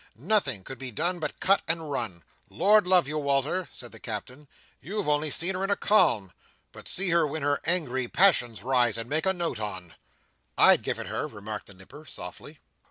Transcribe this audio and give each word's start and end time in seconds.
Nothing 0.15 0.63
could 0.63 0.79
be 0.79 0.89
done 0.89 1.19
but 1.19 1.39
cut 1.39 1.61
and 1.67 1.91
run. 1.91 2.23
Lord 2.49 2.87
love 2.87 3.07
you, 3.07 3.19
Wal"r!" 3.19 3.69
said 3.71 3.91
the 3.91 3.99
Captain, 3.99 4.47
"you've 4.81 5.07
only 5.07 5.29
seen 5.29 5.53
her 5.53 5.63
in 5.63 5.69
a 5.69 5.75
calm! 5.75 6.31
But 6.71 6.87
see 6.87 7.09
her 7.11 7.27
when 7.27 7.43
her 7.43 7.61
angry 7.65 8.07
passions 8.07 8.63
rise—and 8.63 9.07
make 9.07 9.27
a 9.27 9.31
note 9.33 9.59
on!" 9.59 9.93
"I'd 10.57 10.81
give 10.81 10.97
it 10.97 11.05
her!" 11.05 11.27
remarked 11.27 11.67
the 11.67 11.75
Nipper, 11.75 12.05
softly. 12.07 12.57